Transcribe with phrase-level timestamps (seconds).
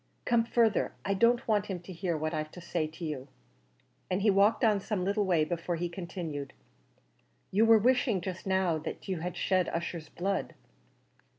[0.25, 3.27] "Come further; I don't want him to hear what I've to say to you;"
[4.09, 6.53] and he walked on some little way before he continued,
[7.51, 10.55] "you were wishing just now that you had shed Ussher's blood?"